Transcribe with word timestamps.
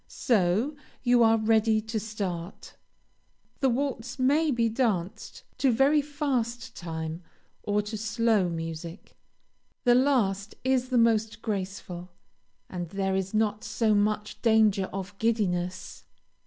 So, 0.07 0.75
you 1.03 1.21
are 1.21 1.37
ready 1.37 1.79
to 1.79 1.99
start. 1.99 2.75
The 3.59 3.69
waltz 3.69 4.17
may 4.17 4.49
be 4.49 4.67
danced 4.67 5.43
to 5.59 5.71
very 5.71 6.01
fast 6.01 6.75
time, 6.75 7.21
or 7.61 7.83
to 7.83 7.99
slow 7.99 8.49
music. 8.49 9.15
The 9.83 9.93
last 9.93 10.55
is 10.63 10.89
the 10.89 10.97
most 10.97 11.43
graceful, 11.43 12.09
and 12.67 12.89
there 12.89 13.15
is 13.15 13.35
not 13.35 13.63
so 13.63 13.93
much 13.93 14.41
danger 14.41 14.89
of 14.91 15.15
giddiness. 15.19 16.03